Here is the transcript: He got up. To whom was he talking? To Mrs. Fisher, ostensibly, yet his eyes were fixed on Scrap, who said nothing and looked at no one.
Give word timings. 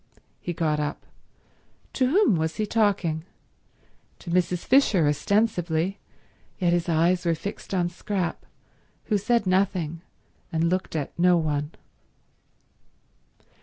He 0.39 0.51
got 0.51 0.79
up. 0.79 1.05
To 1.93 2.07
whom 2.07 2.35
was 2.35 2.55
he 2.55 2.65
talking? 2.65 3.23
To 4.17 4.31
Mrs. 4.31 4.65
Fisher, 4.65 5.05
ostensibly, 5.05 5.99
yet 6.57 6.73
his 6.73 6.89
eyes 6.89 7.23
were 7.23 7.35
fixed 7.35 7.71
on 7.71 7.87
Scrap, 7.87 8.47
who 9.03 9.19
said 9.19 9.45
nothing 9.45 10.01
and 10.51 10.69
looked 10.71 10.95
at 10.95 11.13
no 11.19 11.37
one. 11.37 11.73